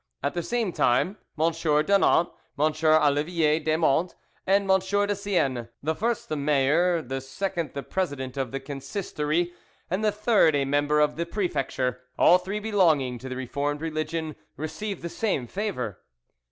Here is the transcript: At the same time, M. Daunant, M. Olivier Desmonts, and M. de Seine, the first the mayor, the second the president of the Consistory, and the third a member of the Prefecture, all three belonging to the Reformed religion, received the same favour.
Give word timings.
At 0.23 0.33
the 0.33 0.41
same 0.41 0.73
time, 0.73 1.17
M. 1.39 1.51
Daunant, 1.53 2.31
M. 2.57 2.73
Olivier 2.83 3.59
Desmonts, 3.59 4.15
and 4.47 4.63
M. 4.67 4.79
de 4.79 5.15
Seine, 5.15 5.67
the 5.83 5.93
first 5.93 6.27
the 6.27 6.35
mayor, 6.35 7.03
the 7.03 7.21
second 7.21 7.75
the 7.75 7.83
president 7.83 8.35
of 8.35 8.51
the 8.51 8.59
Consistory, 8.59 9.53
and 9.91 10.03
the 10.03 10.11
third 10.11 10.55
a 10.55 10.65
member 10.65 10.99
of 10.99 11.17
the 11.17 11.27
Prefecture, 11.27 12.01
all 12.17 12.39
three 12.39 12.59
belonging 12.59 13.19
to 13.19 13.29
the 13.29 13.35
Reformed 13.35 13.79
religion, 13.81 14.35
received 14.57 15.03
the 15.03 15.07
same 15.07 15.45
favour. 15.45 15.99